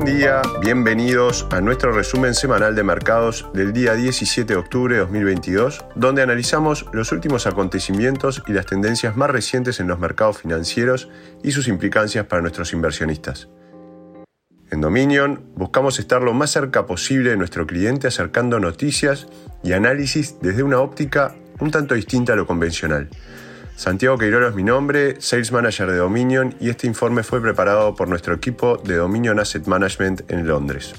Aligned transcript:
Buen 0.00 0.16
día, 0.16 0.40
bienvenidos 0.62 1.46
a 1.50 1.60
nuestro 1.60 1.92
resumen 1.92 2.32
semanal 2.32 2.74
de 2.74 2.82
mercados 2.82 3.50
del 3.52 3.74
día 3.74 3.92
17 3.92 4.50
de 4.50 4.58
octubre 4.58 4.94
de 4.94 5.00
2022, 5.02 5.84
donde 5.94 6.22
analizamos 6.22 6.86
los 6.94 7.12
últimos 7.12 7.46
acontecimientos 7.46 8.42
y 8.46 8.54
las 8.54 8.64
tendencias 8.64 9.14
más 9.14 9.28
recientes 9.28 9.78
en 9.78 9.88
los 9.88 9.98
mercados 9.98 10.38
financieros 10.38 11.10
y 11.42 11.52
sus 11.52 11.68
implicancias 11.68 12.24
para 12.24 12.40
nuestros 12.40 12.72
inversionistas. 12.72 13.50
En 14.70 14.80
Dominion 14.80 15.44
buscamos 15.54 15.98
estar 15.98 16.22
lo 16.22 16.32
más 16.32 16.50
cerca 16.50 16.86
posible 16.86 17.28
de 17.28 17.36
nuestro 17.36 17.66
cliente 17.66 18.08
acercando 18.08 18.58
noticias 18.58 19.26
y 19.62 19.74
análisis 19.74 20.40
desde 20.40 20.62
una 20.62 20.78
óptica 20.78 21.34
un 21.58 21.70
tanto 21.70 21.94
distinta 21.94 22.32
a 22.32 22.36
lo 22.36 22.46
convencional. 22.46 23.10
Santiago 23.80 24.18
Queirolo 24.18 24.46
es 24.46 24.54
mi 24.54 24.62
nombre, 24.62 25.18
Sales 25.22 25.52
Manager 25.52 25.90
de 25.90 25.96
Dominion 25.96 26.54
y 26.60 26.68
este 26.68 26.86
informe 26.86 27.22
fue 27.22 27.40
preparado 27.40 27.94
por 27.94 28.08
nuestro 28.08 28.34
equipo 28.34 28.76
de 28.76 28.96
Dominion 28.96 29.40
Asset 29.40 29.66
Management 29.66 30.30
en 30.30 30.46
Londres. 30.46 30.92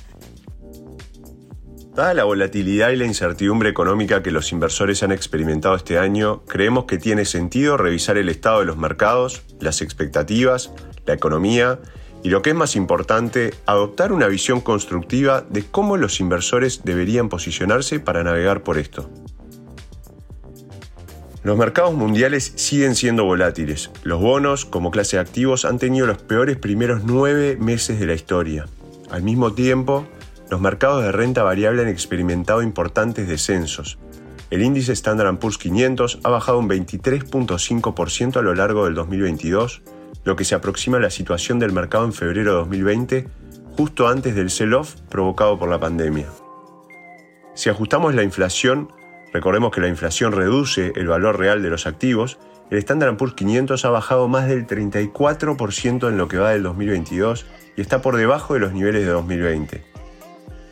Dada 1.93 2.15
la 2.15 2.23
volatilidad 2.23 2.89
y 2.89 2.95
la 2.95 3.05
incertidumbre 3.05 3.69
económica 3.69 4.23
que 4.23 4.31
los 4.31 4.51
inversores 4.51 5.03
han 5.03 5.11
experimentado 5.11 5.75
este 5.75 5.99
año, 5.99 6.41
creemos 6.47 6.85
que 6.85 6.97
tiene 6.97 7.25
sentido 7.25 7.77
revisar 7.77 8.17
el 8.17 8.29
estado 8.29 8.61
de 8.61 8.65
los 8.65 8.77
mercados, 8.77 9.43
las 9.59 9.83
expectativas, 9.83 10.71
la 11.05 11.13
economía 11.13 11.77
y 12.23 12.29
lo 12.29 12.41
que 12.41 12.49
es 12.49 12.55
más 12.55 12.75
importante, 12.75 13.53
adoptar 13.67 14.11
una 14.11 14.25
visión 14.25 14.59
constructiva 14.59 15.45
de 15.47 15.63
cómo 15.65 15.97
los 15.97 16.19
inversores 16.19 16.83
deberían 16.83 17.29
posicionarse 17.29 17.99
para 17.99 18.23
navegar 18.23 18.63
por 18.63 18.79
esto. 18.79 19.07
Los 21.43 21.57
mercados 21.57 21.95
mundiales 21.95 22.53
siguen 22.55 22.93
siendo 22.93 23.25
volátiles. 23.25 23.89
Los 24.03 24.21
bonos, 24.21 24.65
como 24.65 24.91
clase 24.91 25.17
de 25.17 25.21
activos, 25.21 25.65
han 25.65 25.79
tenido 25.79 26.05
los 26.05 26.19
peores 26.19 26.57
primeros 26.57 27.03
nueve 27.03 27.57
meses 27.59 27.99
de 27.99 28.05
la 28.05 28.13
historia. 28.13 28.67
Al 29.09 29.23
mismo 29.23 29.53
tiempo, 29.53 30.05
los 30.51 30.61
mercados 30.61 31.03
de 31.03 31.11
renta 31.11 31.41
variable 31.41 31.81
han 31.81 31.87
experimentado 31.87 32.61
importantes 32.61 33.27
descensos. 33.27 33.97
El 34.51 34.61
índice 34.61 34.91
Standard 34.93 35.39
Poor's 35.39 35.57
500 35.57 36.19
ha 36.23 36.29
bajado 36.29 36.59
un 36.59 36.69
23.5% 36.69 38.37
a 38.37 38.41
lo 38.43 38.53
largo 38.53 38.85
del 38.85 38.93
2022, 38.93 39.81
lo 40.23 40.35
que 40.35 40.45
se 40.45 40.53
aproxima 40.53 40.97
a 40.97 41.01
la 41.01 41.09
situación 41.09 41.57
del 41.57 41.71
mercado 41.71 42.05
en 42.05 42.13
febrero 42.13 42.51
de 42.51 42.57
2020, 42.57 43.27
justo 43.77 44.07
antes 44.07 44.35
del 44.35 44.51
sell-off 44.51 44.93
provocado 45.09 45.57
por 45.57 45.69
la 45.69 45.79
pandemia. 45.79 46.27
Si 47.55 47.69
ajustamos 47.69 48.13
la 48.13 48.23
inflación, 48.23 48.91
Recordemos 49.33 49.71
que 49.71 49.81
la 49.81 49.87
inflación 49.87 50.33
reduce 50.33 50.91
el 50.95 51.07
valor 51.07 51.39
real 51.39 51.61
de 51.61 51.69
los 51.69 51.87
activos. 51.87 52.37
El 52.69 52.79
Standard 52.79 53.17
Poor's 53.17 53.33
500 53.33 53.83
ha 53.85 53.89
bajado 53.89 54.27
más 54.27 54.47
del 54.47 54.67
34% 54.67 56.09
en 56.09 56.17
lo 56.17 56.27
que 56.27 56.37
va 56.37 56.51
del 56.51 56.63
2022 56.63 57.45
y 57.77 57.81
está 57.81 58.01
por 58.01 58.17
debajo 58.17 58.53
de 58.53 58.59
los 58.59 58.73
niveles 58.73 59.05
de 59.05 59.11
2020. 59.11 59.91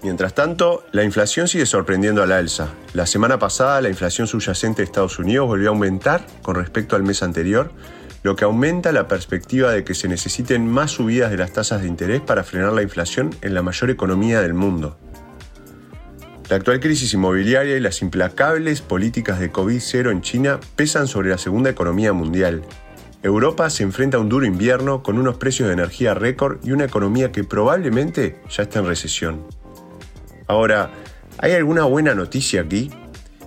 Mientras 0.01 0.33
tanto, 0.33 0.85
la 0.93 1.03
inflación 1.03 1.49
sigue 1.49 1.65
sorprendiendo 1.65 2.23
al 2.23 2.31
alza. 2.31 2.69
La 2.93 3.05
semana 3.05 3.37
pasada 3.37 3.81
la 3.81 3.89
inflación 3.89 4.27
subyacente 4.27 4.81
de 4.81 4.85
Estados 4.85 5.19
Unidos 5.19 5.47
volvió 5.47 5.69
a 5.69 5.73
aumentar 5.73 6.25
con 6.41 6.55
respecto 6.55 6.95
al 6.95 7.03
mes 7.03 7.21
anterior, 7.21 7.71
lo 8.23 8.35
que 8.35 8.45
aumenta 8.45 8.91
la 8.91 9.07
perspectiva 9.07 9.71
de 9.71 9.83
que 9.83 9.93
se 9.93 10.07
necesiten 10.07 10.67
más 10.67 10.91
subidas 10.91 11.31
de 11.31 11.37
las 11.37 11.51
tasas 11.51 11.81
de 11.81 11.87
interés 11.87 12.21
para 12.21 12.43
frenar 12.43 12.73
la 12.73 12.81
inflación 12.81 13.35
en 13.41 13.53
la 13.53 13.61
mayor 13.61 13.89
economía 13.89 14.41
del 14.41 14.53
mundo. 14.53 14.97
La 16.49 16.55
actual 16.55 16.79
crisis 16.79 17.13
inmobiliaria 17.13 17.77
y 17.77 17.79
las 17.79 18.01
implacables 18.01 18.81
políticas 18.81 19.39
de 19.39 19.51
COVID-0 19.51 20.11
en 20.11 20.21
China 20.21 20.59
pesan 20.75 21.07
sobre 21.07 21.29
la 21.29 21.37
segunda 21.37 21.69
economía 21.69 22.11
mundial. 22.11 22.63
Europa 23.21 23.69
se 23.69 23.83
enfrenta 23.83 24.17
a 24.17 24.19
un 24.19 24.29
duro 24.29 24.47
invierno 24.47 25.03
con 25.03 25.19
unos 25.19 25.37
precios 25.37 25.67
de 25.67 25.75
energía 25.75 26.15
récord 26.15 26.57
y 26.63 26.71
una 26.71 26.85
economía 26.85 27.31
que 27.31 27.43
probablemente 27.43 28.41
ya 28.49 28.63
está 28.63 28.79
en 28.79 28.87
recesión. 28.87 29.45
Ahora, 30.47 30.89
¿hay 31.37 31.51
alguna 31.51 31.83
buena 31.83 32.15
noticia 32.15 32.61
aquí? 32.61 32.89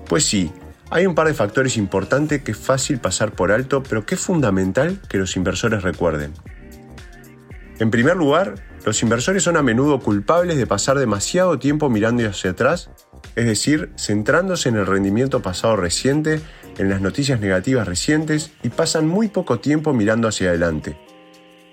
Pues 0.09 0.25
sí, 0.25 0.53
hay 0.89 1.05
un 1.05 1.17
par 1.17 1.27
de 1.27 1.35
factores 1.35 1.77
importantes 1.77 2.45
que 2.45 2.53
es 2.53 2.59
fácil 2.59 3.01
pasar 3.01 3.33
por 3.33 3.51
alto, 3.51 3.83
pero 3.83 4.07
que 4.07 4.15
es 4.15 4.21
fundamental 4.21 5.01
que 5.09 5.19
los 5.19 5.35
inversores 5.35 5.83
recuerden. 5.83 6.35
En 7.81 7.91
primer 7.91 8.15
lugar, 8.17 8.55
los 8.85 9.03
inversores 9.03 9.45
son 9.45 9.57
a 9.57 9.63
menudo 9.63 10.01
culpables 10.01 10.57
de 10.57 10.67
pasar 10.67 10.99
demasiado 10.99 11.59
tiempo 11.59 11.89
mirando 11.89 12.29
hacia 12.29 12.51
atrás, 12.51 12.91
es 13.37 13.47
decir, 13.47 13.93
centrándose 13.97 14.69
en 14.69 14.77
el 14.77 14.87
rendimiento 14.87 15.41
pasado 15.41 15.77
reciente, 15.77 16.41
en 16.79 16.89
las 16.89 17.01
noticias 17.01 17.41
negativas 17.41 17.87
recientes 17.87 18.53
y 18.63 18.71
pasan 18.71 19.07
muy 19.07 19.29
poco 19.29 19.61
tiempo 19.61 19.93
mirando 19.93 20.27
hacia 20.27 20.49
adelante. 20.49 20.99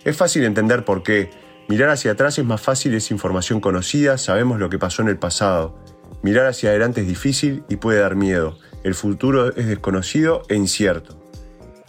Es 0.04 0.16
fácil 0.16 0.44
entender 0.44 0.86
por 0.86 1.04
qué. 1.04 1.32
Mirar 1.68 1.90
hacia 1.90 2.12
atrás 2.12 2.38
es 2.38 2.46
más 2.46 2.62
fácil, 2.62 2.94
es 2.94 3.12
información 3.12 3.60
conocida, 3.60 4.18
sabemos 4.18 4.60
lo 4.60 4.70
que 4.70 4.80
pasó 4.80 5.02
en 5.02 5.10
el 5.10 5.18
pasado. 5.18 5.78
Mirar 6.22 6.46
hacia 6.48 6.70
adelante 6.70 7.02
es 7.02 7.08
difícil 7.08 7.64
y 7.70 7.78
puede 7.78 8.00
dar 8.00 8.16
miedo. 8.16 8.58
El 8.84 8.94
futuro 8.94 9.56
es 9.56 9.68
desconocido 9.68 10.44
e 10.48 10.56
incierto. 10.56 11.20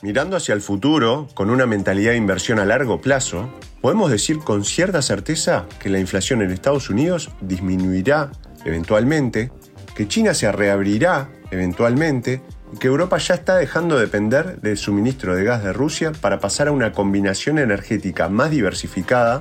Mirando 0.02 0.36
hacia 0.36 0.54
el 0.54 0.62
futuro, 0.62 1.28
con 1.34 1.50
una 1.50 1.66
mentalidad 1.66 2.12
de 2.12 2.16
inversión 2.16 2.58
a 2.58 2.64
largo 2.64 3.00
plazo, 3.00 3.50
podemos 3.80 4.10
decir 4.10 4.38
con 4.38 4.64
cierta 4.64 5.02
certeza 5.02 5.66
que 5.78 5.88
la 5.88 5.98
inflación 5.98 6.42
en 6.42 6.50
Estados 6.50 6.90
Unidos 6.90 7.30
disminuirá 7.40 8.30
eventualmente, 8.64 9.50
que 9.94 10.06
China 10.06 10.34
se 10.34 10.50
reabrirá 10.52 11.28
eventualmente 11.50 12.42
y 12.72 12.78
que 12.78 12.88
Europa 12.88 13.18
ya 13.18 13.34
está 13.34 13.56
dejando 13.56 13.96
de 13.96 14.02
depender 14.02 14.60
del 14.60 14.76
suministro 14.76 15.34
de 15.34 15.44
gas 15.44 15.64
de 15.64 15.72
Rusia 15.72 16.12
para 16.20 16.38
pasar 16.40 16.68
a 16.68 16.72
una 16.72 16.92
combinación 16.92 17.58
energética 17.58 18.28
más 18.28 18.50
diversificada, 18.50 19.40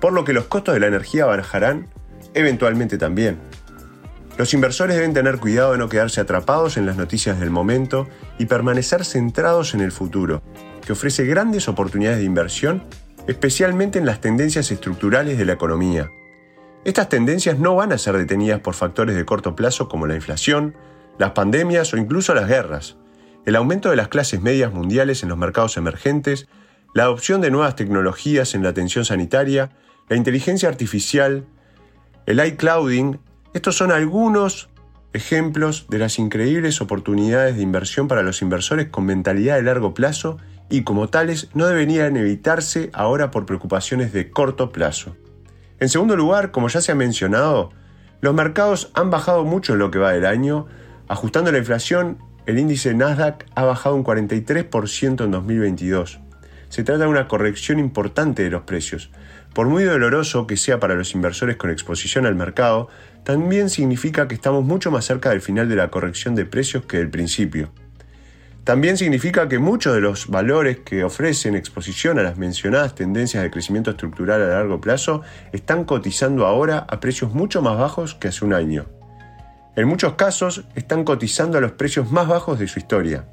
por 0.00 0.12
lo 0.12 0.24
que 0.24 0.32
los 0.32 0.44
costos 0.44 0.74
de 0.74 0.80
la 0.80 0.86
energía 0.86 1.26
bajarán 1.26 1.88
eventualmente 2.34 2.98
también. 2.98 3.38
Los 4.36 4.54
inversores 4.54 4.94
deben 4.94 5.14
tener 5.14 5.38
cuidado 5.38 5.72
de 5.72 5.78
no 5.78 5.88
quedarse 5.88 6.20
atrapados 6.20 6.76
en 6.76 6.86
las 6.86 6.96
noticias 6.96 7.40
del 7.40 7.50
momento 7.50 8.06
y 8.38 8.46
permanecer 8.46 9.04
centrados 9.04 9.74
en 9.74 9.80
el 9.80 9.90
futuro, 9.90 10.42
que 10.86 10.92
ofrece 10.92 11.24
grandes 11.24 11.68
oportunidades 11.68 12.18
de 12.18 12.24
inversión, 12.24 12.84
especialmente 13.28 14.00
en 14.00 14.06
las 14.06 14.20
tendencias 14.20 14.72
estructurales 14.72 15.38
de 15.38 15.44
la 15.44 15.52
economía. 15.52 16.10
Estas 16.84 17.08
tendencias 17.08 17.58
no 17.58 17.76
van 17.76 17.92
a 17.92 17.98
ser 17.98 18.16
detenidas 18.16 18.60
por 18.60 18.74
factores 18.74 19.14
de 19.14 19.24
corto 19.24 19.54
plazo 19.54 19.88
como 19.88 20.08
la 20.08 20.16
inflación, 20.16 20.74
las 21.18 21.30
pandemias 21.32 21.94
o 21.94 21.96
incluso 21.96 22.34
las 22.34 22.48
guerras. 22.48 22.96
El 23.44 23.54
aumento 23.54 23.90
de 23.90 23.96
las 23.96 24.08
clases 24.08 24.42
medias 24.42 24.72
mundiales 24.72 25.22
en 25.22 25.28
los 25.28 25.38
mercados 25.38 25.76
emergentes, 25.76 26.48
la 26.94 27.04
adopción 27.04 27.40
de 27.40 27.50
nuevas 27.50 27.76
tecnologías 27.76 28.54
en 28.54 28.64
la 28.64 28.70
atención 28.70 29.04
sanitaria, 29.04 29.70
la 30.08 30.16
inteligencia 30.16 30.68
artificial, 30.68 31.44
el 32.26 32.44
iClouding 32.44 33.20
estos 33.54 33.76
son 33.76 33.92
algunos 33.92 34.68
ejemplos 35.12 35.86
de 35.88 35.98
las 35.98 36.18
increíbles 36.18 36.80
oportunidades 36.80 37.56
de 37.56 37.62
inversión 37.62 38.08
para 38.08 38.22
los 38.22 38.42
inversores 38.42 38.88
con 38.88 39.06
mentalidad 39.06 39.56
de 39.56 39.62
largo 39.62 39.94
plazo 39.94 40.38
y 40.70 40.82
como 40.82 41.08
tales 41.08 41.48
no 41.54 41.66
deberían 41.66 42.16
evitarse 42.16 42.90
ahora 42.92 43.30
por 43.30 43.46
preocupaciones 43.46 44.12
de 44.12 44.30
corto 44.30 44.70
plazo. 44.70 45.16
En 45.80 45.88
segundo 45.88 46.16
lugar, 46.16 46.50
como 46.50 46.68
ya 46.68 46.80
se 46.80 46.92
ha 46.92 46.94
mencionado, 46.94 47.70
los 48.20 48.34
mercados 48.34 48.90
han 48.94 49.10
bajado 49.10 49.44
mucho 49.44 49.74
en 49.74 49.78
lo 49.78 49.90
que 49.90 49.98
va 49.98 50.12
del 50.12 50.26
año, 50.26 50.66
ajustando 51.06 51.52
la 51.52 51.58
inflación, 51.58 52.18
el 52.46 52.58
índice 52.58 52.94
Nasdaq 52.94 53.46
ha 53.54 53.64
bajado 53.64 53.94
un 53.94 54.04
43% 54.04 55.24
en 55.24 55.30
2022. 55.30 56.18
Se 56.68 56.82
trata 56.82 57.04
de 57.04 57.10
una 57.10 57.28
corrección 57.28 57.78
importante 57.78 58.42
de 58.42 58.50
los 58.50 58.62
precios. 58.62 59.10
Por 59.54 59.68
muy 59.68 59.84
doloroso 59.84 60.46
que 60.46 60.56
sea 60.56 60.80
para 60.80 60.94
los 60.94 61.14
inversores 61.14 61.56
con 61.56 61.70
exposición 61.70 62.26
al 62.26 62.34
mercado, 62.34 62.88
también 63.24 63.70
significa 63.70 64.28
que 64.28 64.34
estamos 64.34 64.64
mucho 64.64 64.90
más 64.90 65.04
cerca 65.04 65.30
del 65.30 65.40
final 65.40 65.68
de 65.68 65.76
la 65.76 65.90
corrección 65.90 66.34
de 66.34 66.44
precios 66.44 66.84
que 66.86 66.98
del 66.98 67.10
principio. 67.10 67.70
También 68.68 68.98
significa 68.98 69.48
que 69.48 69.58
muchos 69.58 69.94
de 69.94 70.02
los 70.02 70.26
valores 70.26 70.80
que 70.80 71.02
ofrecen 71.02 71.54
exposición 71.54 72.18
a 72.18 72.22
las 72.22 72.36
mencionadas 72.36 72.94
tendencias 72.94 73.42
de 73.42 73.50
crecimiento 73.50 73.92
estructural 73.92 74.42
a 74.42 74.48
largo 74.48 74.78
plazo 74.78 75.22
están 75.52 75.84
cotizando 75.84 76.44
ahora 76.44 76.84
a 76.86 77.00
precios 77.00 77.32
mucho 77.32 77.62
más 77.62 77.78
bajos 77.78 78.14
que 78.14 78.28
hace 78.28 78.44
un 78.44 78.52
año. 78.52 78.84
En 79.74 79.88
muchos 79.88 80.16
casos 80.16 80.66
están 80.74 81.04
cotizando 81.04 81.56
a 81.56 81.62
los 81.62 81.72
precios 81.72 82.12
más 82.12 82.28
bajos 82.28 82.58
de 82.58 82.68
su 82.68 82.78
historia. 82.78 83.24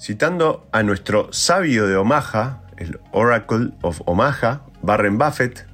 Citando 0.00 0.66
a 0.72 0.82
nuestro 0.82 1.32
sabio 1.32 1.86
de 1.86 1.94
Omaha, 1.94 2.62
el 2.76 2.98
Oracle 3.12 3.70
of 3.82 4.00
Omaha, 4.04 4.62
Barren 4.82 5.16
Buffett, 5.16 5.64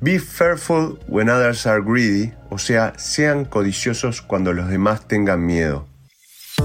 Be 0.00 0.20
fearful 0.20 1.00
when 1.08 1.28
others 1.28 1.66
are 1.66 1.82
greedy, 1.82 2.32
o 2.48 2.58
sea, 2.58 2.92
sean 2.96 3.44
codiciosos 3.44 4.22
cuando 4.22 4.52
los 4.52 4.68
demás 4.68 5.08
tengan 5.08 5.44
miedo. 5.44 5.89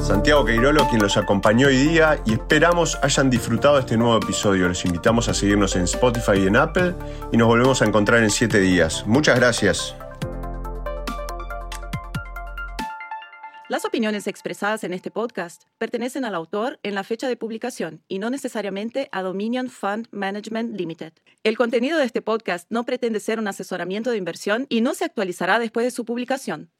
Santiago 0.05 0.45
Queirolo, 0.45 0.87
quien 0.87 1.01
los 1.01 1.17
acompañó 1.17 1.65
hoy 1.65 1.77
día 1.77 2.21
y 2.27 2.33
esperamos 2.33 2.95
hayan 3.01 3.31
disfrutado 3.31 3.79
este 3.79 3.97
nuevo 3.97 4.17
episodio. 4.17 4.67
Los 4.67 4.85
invitamos 4.85 5.29
a 5.29 5.33
seguirnos 5.33 5.75
en 5.75 5.81
Spotify 5.85 6.43
y 6.43 6.45
en 6.45 6.57
Apple 6.57 6.93
y 7.31 7.37
nos 7.37 7.47
volvemos 7.47 7.81
a 7.81 7.85
encontrar 7.85 8.21
en 8.21 8.29
7 8.29 8.59
días. 8.59 9.03
Muchas 9.07 9.35
gracias. 9.39 9.95
Las 13.67 13.83
opiniones 13.83 14.27
expresadas 14.27 14.83
en 14.83 14.93
este 14.93 15.09
podcast 15.09 15.63
pertenecen 15.79 16.23
al 16.23 16.35
autor 16.35 16.79
en 16.83 16.93
la 16.93 17.03
fecha 17.03 17.27
de 17.27 17.35
publicación 17.35 18.03
y 18.07 18.19
no 18.19 18.29
necesariamente 18.29 19.09
a 19.11 19.23
Dominion 19.23 19.71
Fund 19.71 20.07
Management 20.11 20.77
Limited. 20.77 21.13
El 21.43 21.57
contenido 21.57 21.97
de 21.97 22.05
este 22.05 22.21
podcast 22.21 22.67
no 22.69 22.83
pretende 22.83 23.19
ser 23.19 23.39
un 23.39 23.47
asesoramiento 23.47 24.11
de 24.11 24.17
inversión 24.17 24.67
y 24.69 24.81
no 24.81 24.93
se 24.93 25.05
actualizará 25.05 25.57
después 25.57 25.83
de 25.83 25.89
su 25.89 26.05
publicación. 26.05 26.69